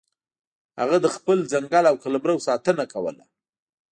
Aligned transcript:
هغه 0.79 0.97
د 1.01 1.07
خپل 1.15 1.37
ځنګل 1.51 1.85
او 1.91 1.95
قلمرو 2.03 2.43
ساتنه 2.47 2.83
کوله. 2.93 3.25